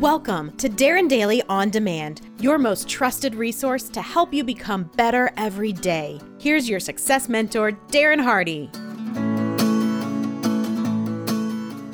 Welcome 0.00 0.56
to 0.56 0.70
Darren 0.70 1.10
Daily 1.10 1.42
On 1.50 1.68
Demand, 1.68 2.22
your 2.40 2.56
most 2.56 2.88
trusted 2.88 3.34
resource 3.34 3.90
to 3.90 4.00
help 4.00 4.32
you 4.32 4.42
become 4.42 4.84
better 4.96 5.30
every 5.36 5.74
day. 5.74 6.18
Here's 6.38 6.66
your 6.66 6.80
success 6.80 7.28
mentor, 7.28 7.72
Darren 7.88 8.18
Hardy. 8.18 8.70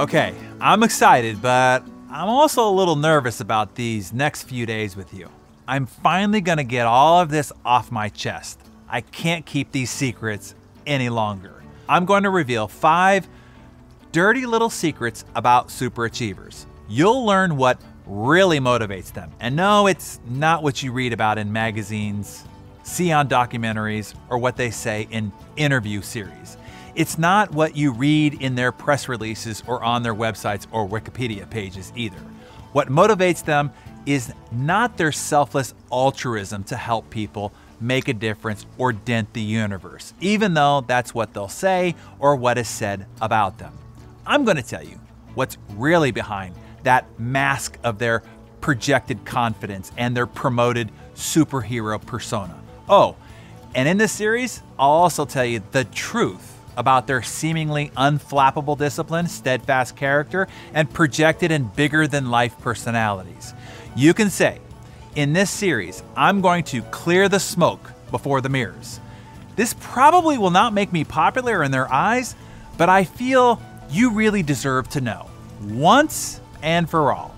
Okay, 0.00 0.32
I'm 0.60 0.84
excited, 0.84 1.42
but 1.42 1.82
I'm 2.08 2.28
also 2.28 2.68
a 2.68 2.70
little 2.70 2.94
nervous 2.94 3.40
about 3.40 3.74
these 3.74 4.12
next 4.12 4.44
few 4.44 4.64
days 4.64 4.94
with 4.94 5.12
you. 5.12 5.28
I'm 5.66 5.84
finally 5.84 6.40
gonna 6.40 6.62
get 6.62 6.86
all 6.86 7.20
of 7.20 7.30
this 7.30 7.52
off 7.64 7.90
my 7.90 8.10
chest. 8.10 8.60
I 8.88 9.00
can't 9.00 9.44
keep 9.44 9.72
these 9.72 9.90
secrets 9.90 10.54
any 10.86 11.08
longer. 11.08 11.64
I'm 11.88 12.04
going 12.04 12.22
to 12.22 12.30
reveal 12.30 12.68
five 12.68 13.26
dirty 14.12 14.46
little 14.46 14.70
secrets 14.70 15.24
about 15.34 15.66
superachievers 15.66 16.66
you'll 16.88 17.24
learn 17.24 17.56
what 17.56 17.80
really 18.06 18.58
motivates 18.58 19.12
them. 19.12 19.30
And 19.40 19.54
no, 19.54 19.86
it's 19.86 20.20
not 20.26 20.62
what 20.62 20.82
you 20.82 20.92
read 20.92 21.12
about 21.12 21.38
in 21.38 21.52
magazines, 21.52 22.44
see 22.82 23.12
on 23.12 23.28
documentaries, 23.28 24.14
or 24.30 24.38
what 24.38 24.56
they 24.56 24.70
say 24.70 25.06
in 25.10 25.30
interview 25.56 26.00
series. 26.00 26.56
It's 26.94 27.18
not 27.18 27.52
what 27.52 27.76
you 27.76 27.92
read 27.92 28.42
in 28.42 28.54
their 28.54 28.72
press 28.72 29.08
releases 29.08 29.62
or 29.66 29.84
on 29.84 30.02
their 30.02 30.14
websites 30.14 30.66
or 30.72 30.88
Wikipedia 30.88 31.48
pages 31.48 31.92
either. 31.94 32.18
What 32.72 32.88
motivates 32.88 33.44
them 33.44 33.70
is 34.06 34.32
not 34.50 34.96
their 34.96 35.12
selfless 35.12 35.74
altruism 35.92 36.64
to 36.64 36.76
help 36.76 37.08
people 37.10 37.52
make 37.80 38.08
a 38.08 38.14
difference 38.14 38.66
or 38.78 38.92
dent 38.92 39.32
the 39.34 39.40
universe, 39.40 40.14
even 40.20 40.54
though 40.54 40.82
that's 40.86 41.14
what 41.14 41.32
they'll 41.34 41.46
say 41.46 41.94
or 42.18 42.34
what 42.34 42.58
is 42.58 42.68
said 42.68 43.06
about 43.20 43.58
them. 43.58 43.72
I'm 44.26 44.44
going 44.44 44.56
to 44.56 44.62
tell 44.62 44.82
you 44.82 44.98
what's 45.34 45.56
really 45.70 46.10
behind 46.10 46.54
that 46.82 47.06
mask 47.18 47.78
of 47.84 47.98
their 47.98 48.22
projected 48.60 49.24
confidence 49.24 49.92
and 49.96 50.16
their 50.16 50.26
promoted 50.26 50.90
superhero 51.14 52.04
persona. 52.04 52.58
Oh, 52.88 53.16
and 53.74 53.88
in 53.88 53.98
this 53.98 54.12
series, 54.12 54.62
I'll 54.78 54.90
also 54.90 55.24
tell 55.24 55.44
you 55.44 55.62
the 55.72 55.84
truth 55.84 56.56
about 56.76 57.06
their 57.06 57.22
seemingly 57.22 57.90
unflappable 57.96 58.78
discipline, 58.78 59.26
steadfast 59.26 59.96
character, 59.96 60.46
and 60.72 60.88
projected 60.88 61.50
and 61.50 61.74
bigger 61.74 62.06
than 62.06 62.30
life 62.30 62.58
personalities. 62.60 63.52
You 63.96 64.14
can 64.14 64.30
say, 64.30 64.60
in 65.16 65.32
this 65.32 65.50
series, 65.50 66.02
I'm 66.16 66.40
going 66.40 66.62
to 66.64 66.82
clear 66.82 67.28
the 67.28 67.40
smoke 67.40 67.92
before 68.12 68.40
the 68.40 68.48
mirrors. 68.48 69.00
This 69.56 69.74
probably 69.80 70.38
will 70.38 70.50
not 70.50 70.72
make 70.72 70.92
me 70.92 71.02
popular 71.02 71.64
in 71.64 71.72
their 71.72 71.92
eyes, 71.92 72.36
but 72.76 72.88
I 72.88 73.02
feel 73.02 73.60
you 73.90 74.10
really 74.10 74.44
deserve 74.44 74.88
to 74.90 75.00
know. 75.00 75.28
Once 75.60 76.40
and 76.62 76.88
for 76.88 77.12
all. 77.12 77.34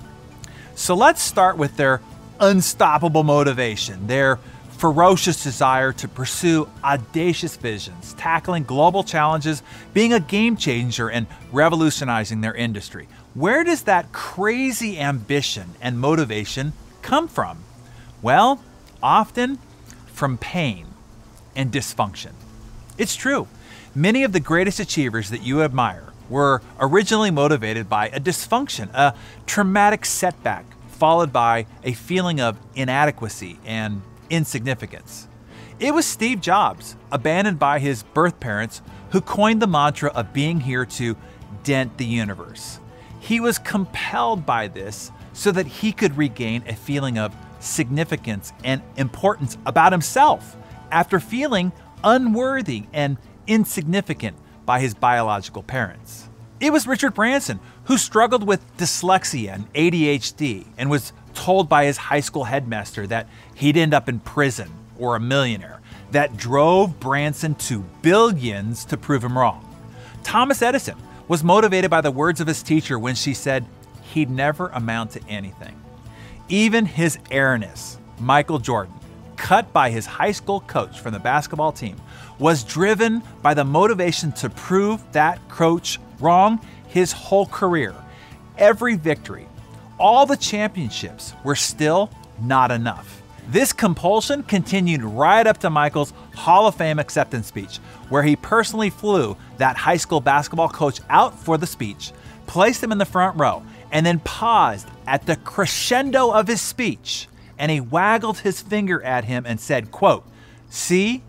So 0.75 0.95
let's 0.95 1.21
start 1.21 1.57
with 1.57 1.77
their 1.77 2.01
unstoppable 2.41 3.23
motivation, 3.23 4.07
their 4.07 4.39
ferocious 4.79 5.43
desire 5.45 5.93
to 5.93 6.09
pursue 6.09 6.67
audacious 6.83 7.57
visions, 7.57 8.15
tackling 8.15 8.65
global 8.65 9.05
challenges, 9.05 9.63
being 9.93 10.15
a 10.15 10.21
game 10.21 10.57
changer, 10.57 11.11
and 11.11 11.27
revolutionizing 11.53 12.41
their 12.41 12.55
industry. 12.55 13.07
Where 13.35 13.63
does 13.63 13.83
that 13.83 14.11
crazy 14.13 14.99
ambition 14.99 15.75
and 15.83 16.01
motivation 16.01 16.73
come 17.03 17.29
from? 17.29 17.59
Well, 18.23 18.63
often 19.03 19.59
from 20.07 20.39
pain 20.39 20.87
and 21.55 21.71
dysfunction. 21.71 22.33
It's 22.97 23.17
true. 23.17 23.49
Many 23.95 24.25
of 24.25 24.33
the 24.33 24.41
greatest 24.41 24.81
achievers 24.81 25.31
that 25.31 25.43
you 25.43 25.63
admire 25.63 26.10
were 26.31 26.63
originally 26.79 27.31
motivated 27.31 27.89
by 27.89 28.09
a 28.09 28.21
dysfunction, 28.21 28.89
a 28.95 29.15
traumatic 29.47 30.07
setback, 30.07 30.65
followed 30.89 31.33
by 31.33 31.67
a 31.85 31.93
feeling 31.93 32.41
of 32.41 32.57
inadequacy 32.75 33.59
and 33.67 34.01
insignificance. 34.31 35.29
It 35.79 35.93
was 35.93 36.07
Steve 36.07 36.41
Jobs, 36.41 36.97
abandoned 37.11 37.59
by 37.59 37.79
his 37.79 38.03
birth 38.03 38.39
parents, 38.39 38.81
who 39.11 39.21
coined 39.21 39.61
the 39.61 39.67
mantra 39.67 40.11
of 40.11 40.33
being 40.33 40.61
here 40.61 40.87
to 40.87 41.17
dent 41.65 41.99
the 41.99 42.05
universe. 42.05 42.79
He 43.19 43.41
was 43.41 43.59
compelled 43.59 44.47
by 44.47 44.69
this 44.69 45.11
so 45.33 45.53
that 45.53 45.67
he 45.67 45.93
could 45.93 46.17
regain 46.17 46.63
a 46.67 46.75
feeling 46.75 47.19
of 47.19 47.35
significance 47.61 48.53
and 48.65 48.83
importance 48.97 49.59
about 49.67 49.93
himself 49.93 50.57
after 50.91 51.21
feeling 51.21 51.73
unworthy 52.03 52.85
and 52.93 53.19
insignificant 53.47 54.37
by 54.65 54.81
his 54.81 54.95
biological 54.95 55.63
parents. 55.63 56.30
It 56.61 56.75
was 56.75 56.87
Richard 56.87 57.15
Branson 57.15 57.59
who 57.85 57.97
struggled 57.97 58.47
with 58.47 58.77
dyslexia 58.77 59.55
and 59.55 59.73
ADHD 59.73 60.67
and 60.77 60.91
was 60.91 61.15
told 61.33 61.71
by 61.71 61.87
his 61.87 61.97
high 61.97 62.21
school 62.21 62.45
headmaster 62.45 63.07
that 63.07 63.29
he'd 63.55 63.79
end 63.79 63.95
up 63.95 64.11
in 64.11 64.21
prison 64.21 64.71
or 64.99 65.17
a 65.17 65.21
millionaire. 65.21 65.81
That 66.11 66.37
drove 66.37 67.01
Branson 67.01 67.55
to 67.55 67.81
billions 68.03 68.85
to 68.87 68.99
prove 68.99 69.25
him 69.25 69.39
wrong. 69.39 69.67
Thomas 70.23 70.61
Edison 70.61 70.97
was 71.29 71.43
motivated 71.43 71.91
by 71.91 72.03
the 72.03 72.11
words 72.11 72.41
of 72.43 72.47
his 72.47 72.63
teacher 72.63 72.99
when 72.99 73.15
she 73.15 73.33
said 73.33 73.65
he'd 74.13 74.29
never 74.29 74.69
amount 74.69 75.13
to 75.13 75.27
anything. 75.29 75.81
Even 76.51 76.85
his 76.85 77.17
airness, 77.31 77.97
Michael 78.19 78.59
Jordan, 78.59 78.95
cut 79.37 79.73
by 79.73 79.89
his 79.89 80.05
high 80.05 80.33
school 80.33 80.61
coach 80.61 81.01
from 81.01 81.15
the 81.15 81.21
basketball 81.21 81.73
team, 81.73 81.97
was 82.39 82.65
driven 82.65 83.23
by 83.41 83.55
the 83.55 83.65
motivation 83.65 84.33
to 84.33 84.51
prove 84.51 85.01
that 85.13 85.39
coach 85.49 85.99
wrong 86.21 86.61
his 86.89 87.13
whole 87.13 87.47
career. 87.47 87.95
Every 88.59 88.97
victory, 88.97 89.47
all 89.99 90.27
the 90.27 90.37
championships 90.37 91.35
were 91.45 91.57
still 91.57 92.11
not 92.41 92.71
enough. 92.71 93.23
This 93.49 93.73
compulsion 93.73 94.43
continued 94.45 95.03
right 95.03 95.47
up 95.47 95.59
to 95.59 95.71
Michael's 95.71 96.13
Hall 96.35 96.67
of 96.67 96.75
Fame 96.75 96.99
acceptance 96.99 97.47
speech, 97.47 97.79
where 98.09 98.23
he 98.23 98.37
personally 98.37 98.91
flew 98.91 99.37
that 99.59 99.77
high 99.77 99.97
school 99.97 100.21
basketball 100.21 100.69
coach 100.69 101.01
out 101.09 101.39
for 101.39 101.59
the 101.59 101.67
speech, 101.67 102.13
placed 102.47 102.83
him 102.83 102.93
in 102.93 102.99
the 102.99 103.05
front 103.05 103.39
row, 103.39 103.63
and 103.91 104.07
then 104.07 104.21
paused 104.21 104.89
at 105.07 105.27
the 105.27 105.37
crescendo 105.37 106.31
of 106.31 106.47
his 106.47 106.61
speech 106.61 107.29
and 107.61 107.71
he 107.71 107.79
waggled 107.79 108.39
his 108.39 108.63
finger 108.63 109.03
at 109.03 109.27
him 109.27 109.45
and 109.47 109.61
said, 109.61 109.93
quote, 109.93 110.25
See, 110.71 111.23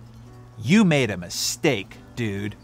you 0.63 0.85
made 0.85 1.11
a 1.11 1.17
mistake, 1.17 1.97
dude. 2.15 2.55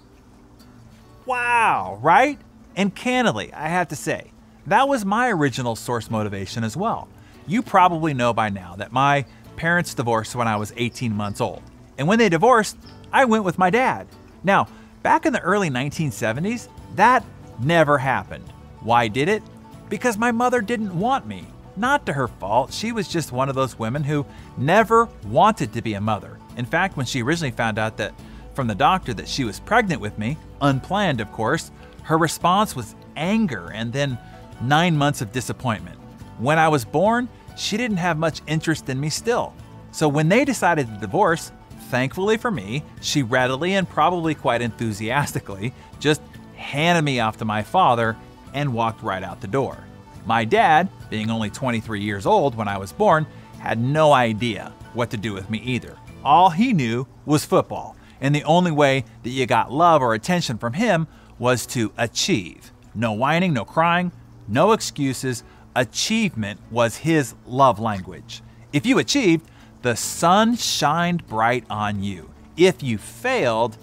Wow, 1.27 1.99
right? 2.01 2.39
And 2.77 2.95
candidly, 2.95 3.53
I 3.53 3.67
have 3.67 3.89
to 3.89 3.97
say, 3.97 4.31
that 4.65 4.87
was 4.87 5.03
my 5.03 5.29
original 5.29 5.75
source 5.75 6.09
motivation 6.09 6.63
as 6.63 6.77
well. 6.77 7.09
You 7.45 7.61
probably 7.61 8.13
know 8.13 8.31
by 8.31 8.47
now 8.47 8.75
that 8.77 8.93
my 8.93 9.25
parents 9.57 9.93
divorced 9.93 10.35
when 10.35 10.47
I 10.47 10.55
was 10.55 10.71
18 10.77 11.13
months 11.13 11.41
old. 11.41 11.63
And 11.97 12.07
when 12.07 12.17
they 12.17 12.29
divorced, 12.29 12.77
I 13.11 13.25
went 13.25 13.43
with 13.43 13.57
my 13.57 13.69
dad. 13.69 14.07
Now, 14.45 14.67
back 15.03 15.25
in 15.25 15.33
the 15.33 15.41
early 15.41 15.69
1970s, 15.69 16.69
that 16.95 17.25
never 17.61 17.97
happened. 17.97 18.47
Why 18.79 19.09
did 19.09 19.27
it? 19.27 19.43
Because 19.89 20.17
my 20.17 20.31
mother 20.31 20.61
didn't 20.61 20.97
want 20.97 21.27
me. 21.27 21.45
Not 21.75 22.05
to 22.05 22.13
her 22.13 22.29
fault, 22.29 22.71
she 22.71 22.93
was 22.93 23.09
just 23.09 23.33
one 23.33 23.49
of 23.49 23.55
those 23.55 23.77
women 23.77 24.03
who 24.03 24.25
never 24.57 25.09
wanted 25.25 25.73
to 25.73 25.81
be 25.81 25.95
a 25.95 26.01
mother. 26.01 26.39
In 26.55 26.65
fact, 26.65 26.95
when 26.95 27.05
she 27.05 27.21
originally 27.21 27.51
found 27.51 27.77
out 27.77 27.97
that 27.97 28.13
from 28.57 28.67
the 28.67 28.73
doctor 28.73 29.13
that 29.13 29.27
she 29.27 29.43
was 29.43 29.59
pregnant 29.59 30.01
with 30.01 30.17
me, 30.17 30.35
unplanned 30.61 31.21
of 31.21 31.31
course, 31.31 31.69
her 32.01 32.17
response 32.17 32.75
was 32.75 32.95
anger 33.15 33.71
and 33.71 33.93
then 33.93 34.17
nine 34.61 34.97
months 34.97 35.21
of 35.21 35.31
disappointment. 35.31 35.95
When 36.39 36.57
I 36.57 36.67
was 36.67 36.83
born, 36.83 37.29
she 37.55 37.77
didn't 37.77 37.97
have 37.97 38.17
much 38.17 38.41
interest 38.47 38.89
in 38.89 38.99
me 38.99 39.11
still. 39.11 39.53
So 39.91 40.07
when 40.07 40.27
they 40.27 40.43
decided 40.43 40.87
to 40.87 40.99
divorce, 40.99 41.51
thankfully 41.91 42.35
for 42.35 42.49
me, 42.49 42.81
she 42.99 43.21
readily 43.21 43.75
and 43.75 43.87
probably 43.87 44.33
quite 44.33 44.63
enthusiastically 44.63 45.71
just 45.99 46.23
handed 46.55 47.03
me 47.03 47.19
off 47.19 47.37
to 47.37 47.45
my 47.45 47.61
father 47.61 48.17
and 48.55 48.73
walked 48.73 49.03
right 49.03 49.21
out 49.21 49.39
the 49.39 49.47
door. 49.47 49.77
My 50.25 50.45
dad, 50.45 50.89
being 51.11 51.29
only 51.29 51.51
23 51.51 52.01
years 52.01 52.25
old 52.25 52.55
when 52.55 52.67
I 52.67 52.79
was 52.79 52.91
born, 52.91 53.27
had 53.59 53.79
no 53.79 54.13
idea 54.13 54.73
what 54.93 55.11
to 55.11 55.17
do 55.17 55.31
with 55.33 55.47
me 55.47 55.59
either. 55.59 55.95
All 56.23 56.49
he 56.49 56.73
knew 56.73 57.05
was 57.27 57.45
football, 57.45 57.95
and 58.21 58.33
the 58.33 58.43
only 58.43 58.71
way 58.71 59.05
that 59.23 59.29
you 59.29 59.45
got 59.45 59.71
love 59.71 60.01
or 60.01 60.13
attention 60.13 60.57
from 60.57 60.73
him 60.73 61.07
was 61.39 61.65
to 61.67 61.91
achieve. 61.97 62.71
No 62.95 63.13
whining, 63.13 63.53
no 63.53 63.65
crying, 63.65 64.11
no 64.47 64.71
excuses. 64.71 65.43
Achievement 65.75 66.59
was 66.71 66.97
his 66.97 67.35
love 67.45 67.79
language. 67.79 68.41
If 68.73 68.85
you 68.85 68.97
achieved, 68.97 69.49
the 69.83 69.95
sun 69.95 70.55
shined 70.55 71.27
bright 71.27 71.65
on 71.69 72.01
you. 72.01 72.31
If 72.55 72.81
you 72.81 72.97
failed, 72.97 73.77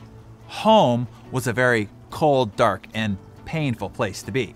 home 0.47 1.07
was 1.31 1.47
a 1.47 1.53
very 1.53 1.89
cold, 2.11 2.57
dark, 2.57 2.87
and 2.95 3.17
painful 3.45 3.91
place 3.91 4.23
to 4.25 4.33
be. 4.33 4.55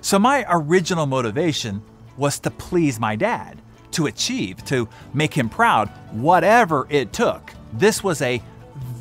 So 0.00 0.18
my 0.18 0.44
original 0.48 1.06
motivation 1.06 1.82
was 2.16 2.40
to 2.40 2.50
please 2.50 2.98
my 2.98 3.14
dad, 3.14 3.62
to 3.92 4.06
achieve, 4.06 4.64
to 4.64 4.88
make 5.14 5.34
him 5.34 5.48
proud, 5.48 5.88
whatever 6.10 6.86
it 6.90 7.12
took. 7.12 7.52
This 7.72 8.02
was 8.02 8.20
a 8.20 8.42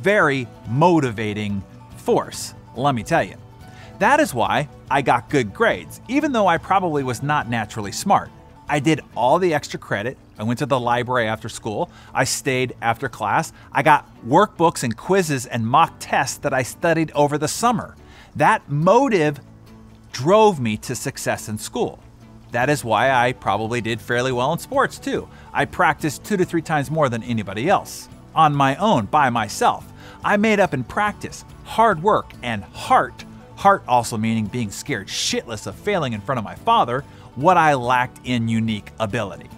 very 0.01 0.47
motivating 0.67 1.63
force, 1.97 2.53
let 2.75 2.95
me 2.95 3.03
tell 3.03 3.23
you. 3.23 3.35
That 3.99 4.19
is 4.19 4.33
why 4.33 4.67
I 4.89 5.01
got 5.01 5.29
good 5.29 5.53
grades, 5.53 6.01
even 6.07 6.31
though 6.31 6.47
I 6.47 6.57
probably 6.57 7.03
was 7.03 7.21
not 7.21 7.49
naturally 7.49 7.91
smart. 7.91 8.31
I 8.67 8.79
did 8.79 9.01
all 9.15 9.37
the 9.37 9.53
extra 9.53 9.77
credit. 9.77 10.17
I 10.39 10.43
went 10.43 10.59
to 10.59 10.65
the 10.65 10.79
library 10.79 11.27
after 11.27 11.49
school. 11.49 11.91
I 12.13 12.23
stayed 12.23 12.75
after 12.81 13.09
class. 13.09 13.53
I 13.71 13.83
got 13.83 14.09
workbooks 14.25 14.83
and 14.83 14.95
quizzes 14.95 15.45
and 15.45 15.67
mock 15.67 15.93
tests 15.99 16.37
that 16.39 16.53
I 16.53 16.63
studied 16.63 17.11
over 17.11 17.37
the 17.37 17.47
summer. 17.47 17.95
That 18.35 18.69
motive 18.71 19.39
drove 20.13 20.59
me 20.59 20.77
to 20.77 20.95
success 20.95 21.49
in 21.49 21.57
school. 21.57 22.01
That 22.51 22.69
is 22.69 22.83
why 22.83 23.11
I 23.11 23.33
probably 23.33 23.81
did 23.81 24.01
fairly 24.01 24.31
well 24.31 24.53
in 24.53 24.59
sports 24.59 24.99
too. 24.99 25.27
I 25.53 25.65
practiced 25.65 26.23
two 26.23 26.37
to 26.37 26.45
three 26.45 26.61
times 26.61 26.89
more 26.89 27.09
than 27.09 27.23
anybody 27.23 27.69
else. 27.69 28.09
On 28.33 28.55
my 28.55 28.75
own, 28.77 29.05
by 29.05 29.29
myself. 29.29 29.90
I 30.23 30.37
made 30.37 30.59
up 30.59 30.73
in 30.73 30.83
practice, 30.83 31.45
hard 31.63 32.03
work, 32.03 32.31
and 32.43 32.63
heart. 32.63 33.25
Heart 33.55 33.83
also 33.87 34.17
meaning 34.17 34.45
being 34.45 34.71
scared 34.71 35.07
shitless 35.07 35.67
of 35.67 35.75
failing 35.75 36.13
in 36.13 36.21
front 36.21 36.39
of 36.39 36.45
my 36.45 36.55
father 36.55 37.03
what 37.35 37.57
I 37.57 37.73
lacked 37.75 38.19
in 38.23 38.47
unique 38.47 38.91
ability. 38.99 39.49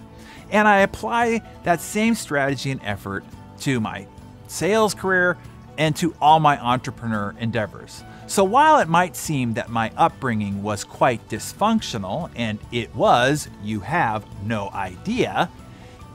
And 0.50 0.68
I 0.68 0.80
apply 0.80 1.42
that 1.64 1.80
same 1.80 2.14
strategy 2.14 2.70
and 2.70 2.80
effort 2.84 3.24
to 3.60 3.80
my 3.80 4.06
sales 4.46 4.94
career 4.94 5.36
and 5.78 5.96
to 5.96 6.14
all 6.20 6.38
my 6.38 6.58
entrepreneur 6.60 7.34
endeavors. 7.40 8.04
So 8.26 8.44
while 8.44 8.78
it 8.78 8.88
might 8.88 9.16
seem 9.16 9.54
that 9.54 9.68
my 9.68 9.90
upbringing 9.96 10.62
was 10.62 10.84
quite 10.84 11.28
dysfunctional, 11.28 12.30
and 12.36 12.58
it 12.72 12.94
was, 12.94 13.48
you 13.62 13.80
have 13.80 14.24
no 14.44 14.70
idea, 14.70 15.50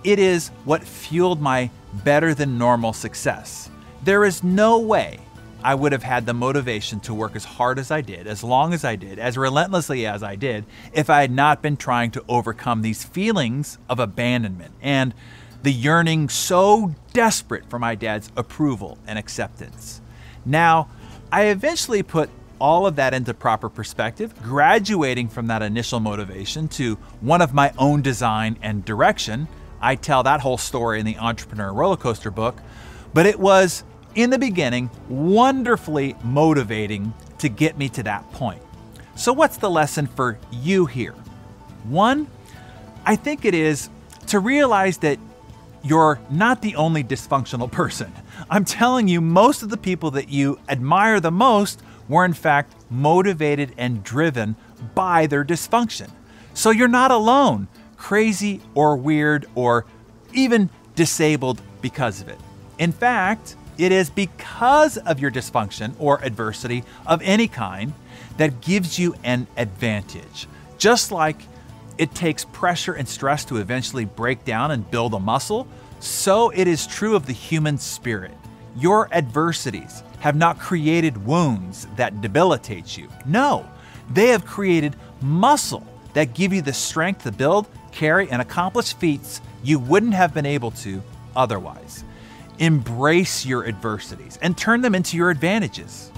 it 0.04 0.18
is 0.18 0.50
what 0.66 0.84
fueled 0.84 1.42
my 1.42 1.70
better 2.04 2.34
than 2.34 2.58
normal 2.58 2.94
success. 2.94 3.70
There 4.04 4.24
is 4.24 4.44
no 4.44 4.80
way 4.80 5.20
I 5.62 5.76
would 5.76 5.92
have 5.92 6.04
had 6.04 6.26
the 6.26 6.34
motivation 6.34 7.02
to 7.02 7.14
work 7.14 7.36
as 7.36 7.44
hard 7.44 7.80
as 7.80 7.92
I 7.92 8.00
did, 8.00 8.28
as 8.28 8.44
long 8.44 8.74
as 8.74 8.86
I 8.86 8.96
did, 8.96 9.20
as 9.20 9.38
relentlessly 9.38 10.06
as 10.06 10.24
I 10.24 10.38
did, 10.38 10.66
if 10.94 11.10
I 11.10 11.22
had 11.22 11.32
not 11.32 11.62
been 11.62 11.76
trying 11.76 12.12
to 12.12 12.24
overcome 12.30 12.82
these 12.82 13.04
feelings 13.04 13.78
of 13.90 14.00
abandonment 14.00 14.74
and 14.82 15.14
the 15.62 15.74
yearning 15.74 16.30
so 16.30 16.96
desperate 17.12 17.70
for 17.70 17.78
my 17.78 17.96
dad's 17.96 18.32
approval 18.38 18.98
and 19.06 19.20
acceptance. 19.20 20.00
Now, 20.46 20.90
I 21.30 21.48
eventually 21.48 22.04
put 22.04 22.30
all 22.58 22.88
of 22.88 22.96
that 22.96 23.14
into 23.14 23.34
proper 23.34 23.70
perspective, 23.70 24.34
graduating 24.42 25.28
from 25.28 25.48
that 25.48 25.62
initial 25.62 26.00
motivation 26.00 26.70
to 26.70 26.96
one 27.20 27.42
of 27.42 27.54
my 27.54 27.74
own 27.78 28.02
design 28.02 28.58
and 28.62 28.86
direction. 28.86 29.50
I 29.82 29.96
tell 29.96 30.24
that 30.24 30.40
whole 30.40 30.58
story 30.58 31.02
in 31.02 31.06
the 31.06 31.18
Entrepreneur 31.18 31.72
Rollercoaster 31.74 32.34
book, 32.34 32.62
but 33.14 33.26
it 33.26 33.40
was 33.40 33.84
in 34.16 34.30
the 34.30 34.40
beginning 34.40 34.90
wonderfully 35.08 36.16
motivating 36.24 37.14
to 37.40 37.50
get 37.50 37.78
me 37.78 37.90
to 37.90 38.04
that 38.04 38.30
point. 38.32 38.62
So, 39.16 39.34
what's 39.34 39.58
the 39.58 39.70
lesson 39.70 40.08
for 40.08 40.38
you 40.52 40.86
here? 40.86 41.16
One, 41.84 42.28
I 43.06 43.16
think 43.16 43.46
it 43.46 43.54
is 43.54 43.90
to 44.28 44.40
realize 44.40 45.00
that 45.00 45.20
you're 45.84 46.20
not 46.30 46.62
the 46.62 46.76
only 46.76 47.04
dysfunctional 47.04 47.72
person. 47.72 48.14
I'm 48.50 48.66
telling 48.66 49.08
you, 49.08 49.22
most 49.22 49.64
of 49.64 49.70
the 49.70 49.78
people 49.78 50.12
that 50.12 50.30
you 50.30 50.60
admire 50.70 51.20
the 51.20 51.32
most 51.32 51.82
were 52.08 52.26
in 52.26 52.34
fact 52.34 52.76
motivated 52.90 53.74
and 53.78 54.04
driven 54.04 54.56
by 54.96 55.28
their 55.28 55.44
dysfunction. 55.44 56.10
So 56.54 56.72
you're 56.72 56.88
not 56.88 57.12
alone, 57.12 57.68
crazy 57.98 58.62
or 58.74 58.96
weird 58.98 59.46
or 59.56 59.86
even 60.34 60.70
disabled 60.96 61.62
because 61.82 62.22
of 62.22 62.28
it. 62.28 62.40
In 62.78 62.92
fact, 62.92 63.56
it 63.80 63.94
is 63.94 64.10
because 64.10 64.98
of 64.98 65.22
your 65.22 65.32
dysfunction 65.32 65.96
or 66.00 66.22
adversity 66.22 66.84
of 67.08 67.22
any 67.24 67.48
kind 67.48 67.94
that 68.38 68.60
gives 68.60 69.00
you 69.00 69.16
an 69.24 69.48
advantage. 69.56 70.48
Just 70.78 71.14
like 71.14 71.38
it 71.98 72.14
takes 72.14 72.44
pressure 72.44 72.94
and 72.94 73.08
stress 73.08 73.46
to 73.46 73.58
eventually 73.58 74.04
break 74.04 74.44
down 74.44 74.72
and 74.72 74.90
build 74.92 75.14
a 75.14 75.20
muscle, 75.20 75.66
so 76.02 76.50
it 76.50 76.68
is 76.68 76.86
true 76.86 77.16
of 77.16 77.26
the 77.26 77.34
human 77.34 77.78
spirit. 77.78 78.36
Your 78.76 79.12
adversities 79.14 80.04
have 80.20 80.36
not 80.36 80.60
created 80.60 81.26
wounds 81.26 81.88
that 81.96 82.20
debilitate 82.22 82.98
you. 82.98 83.08
No, 83.26 83.66
they 84.12 84.28
have 84.28 84.46
created 84.46 84.98
muscle 85.22 85.88
that 86.14 86.34
give 86.34 86.52
you 86.52 86.62
the 86.62 86.74
strength 86.74 87.24
to 87.24 87.32
build, 87.32 87.68
carry, 87.94 88.30
and 88.30 88.42
accomplish 88.42 88.94
feats 88.94 89.40
you 89.64 89.80
wouldn't 89.80 90.14
have 90.14 90.34
been 90.34 90.46
able 90.46 90.72
to 90.72 91.02
otherwise. 91.36 92.04
Embrace 92.60 93.46
your 93.46 93.66
adversities 93.66 94.38
and 94.42 94.58
turn 94.58 94.82
them 94.82 94.94
into 94.94 95.16
your 95.16 95.30
advantages. 95.30 96.12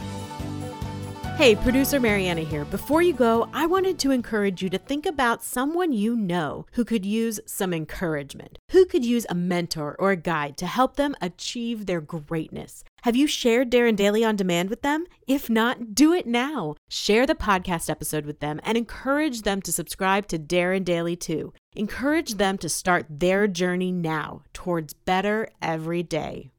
Hey, 1.37 1.55
producer 1.55 1.99
Mariana 1.99 2.41
here. 2.41 2.65
Before 2.65 3.01
you 3.01 3.13
go, 3.13 3.49
I 3.53 3.65
wanted 3.65 3.97
to 3.99 4.11
encourage 4.11 4.61
you 4.61 4.69
to 4.69 4.77
think 4.77 5.07
about 5.07 5.43
someone 5.43 5.91
you 5.91 6.15
know 6.15 6.67
who 6.73 6.85
could 6.85 7.05
use 7.05 7.39
some 7.45 7.73
encouragement, 7.73 8.59
who 8.69 8.85
could 8.85 9.03
use 9.03 9.25
a 9.29 9.33
mentor 9.33 9.95
or 9.97 10.11
a 10.11 10.15
guide 10.15 10.55
to 10.57 10.67
help 10.67 10.97
them 10.97 11.15
achieve 11.19 11.85
their 11.85 12.01
greatness. 12.01 12.83
Have 13.03 13.15
you 13.15 13.25
shared 13.25 13.71
Darren 13.71 13.95
Daily 13.95 14.23
on 14.23 14.35
demand 14.35 14.69
with 14.69 14.83
them? 14.83 15.07
If 15.25 15.49
not, 15.49 15.95
do 15.95 16.13
it 16.13 16.27
now. 16.27 16.75
Share 16.87 17.25
the 17.25 17.33
podcast 17.33 17.89
episode 17.89 18.27
with 18.27 18.41
them 18.41 18.59
and 18.61 18.77
encourage 18.77 19.41
them 19.41 19.59
to 19.63 19.71
subscribe 19.71 20.27
to 20.27 20.37
Darren 20.37 20.85
Daily 20.85 21.15
too. 21.15 21.51
Encourage 21.75 22.35
them 22.35 22.59
to 22.59 22.69
start 22.69 23.07
their 23.09 23.47
journey 23.47 23.91
now 23.91 24.43
towards 24.53 24.93
better 24.93 25.49
every 25.63 26.03
day. 26.03 26.51